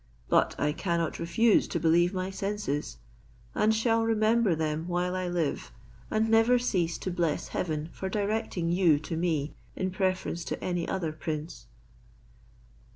[0.29, 2.97] But I cannot refuse to believe my senses;
[3.53, 5.71] and shall remember them while I live,
[6.09, 10.87] and never cease to bless heaven for directing you to me, in preference to any
[10.87, 11.67] other prince."